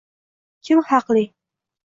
[0.69, 1.25] kim haqli